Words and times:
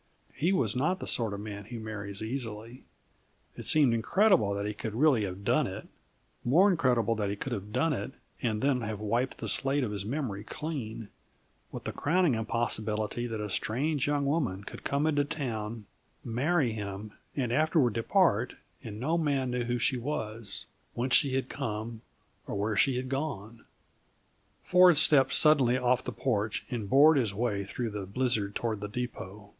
He 0.33 0.51
was 0.51 0.75
not 0.75 0.97
the 0.99 1.05
sort 1.05 1.31
of 1.31 1.41
man 1.41 1.65
who 1.65 1.79
marries 1.79 2.23
easily. 2.23 2.85
It 3.55 3.67
seemed 3.67 3.93
incredible 3.93 4.51
that 4.55 4.65
he 4.65 4.73
could 4.73 4.95
really 4.95 5.25
have 5.25 5.43
done 5.43 5.67
it; 5.67 5.87
more 6.43 6.71
incredible 6.71 7.13
that 7.17 7.29
he 7.29 7.35
could 7.35 7.51
have 7.53 7.71
done 7.71 7.93
it 7.93 8.13
and 8.41 8.63
then 8.63 8.81
have 8.81 8.99
wiped 8.99 9.37
the 9.37 9.47
slate 9.47 9.83
of 9.83 9.91
his 9.91 10.03
memory 10.03 10.43
clean; 10.43 11.09
with 11.71 11.83
the 11.83 11.91
crowning 11.91 12.33
impossibility 12.33 13.27
that 13.27 13.39
a 13.39 13.47
strange 13.47 14.07
young 14.07 14.25
woman 14.25 14.63
could 14.63 14.83
come 14.83 15.05
into 15.05 15.23
town, 15.23 15.85
marry 16.25 16.73
him, 16.73 17.13
and 17.35 17.51
afterward 17.51 17.93
depart 17.93 18.55
and 18.83 18.99
no 18.99 19.19
man 19.19 19.51
know 19.51 19.65
who 19.65 19.77
she 19.77 19.97
was, 19.97 20.65
whence 20.95 21.13
she 21.13 21.35
had 21.35 21.47
come, 21.47 22.01
or 22.47 22.55
where 22.55 22.75
she 22.75 22.95
had 22.95 23.07
gone. 23.07 23.65
Ford 24.63 24.97
stepped 24.97 25.33
suddenly 25.35 25.77
off 25.77 26.03
the 26.03 26.11
porch 26.11 26.65
and 26.71 26.89
bored 26.89 27.17
his 27.17 27.35
way 27.35 27.63
through 27.63 27.91
the 27.91 28.07
blizzard 28.07 28.55
toward 28.55 28.81
the 28.81 28.89
depot. 28.89 29.49